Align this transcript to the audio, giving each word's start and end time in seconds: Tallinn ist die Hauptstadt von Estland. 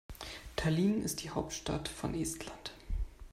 Tallinn 0.55 1.03
ist 1.03 1.21
die 1.23 1.29
Hauptstadt 1.29 1.87
von 1.87 2.15
Estland. 2.15 2.71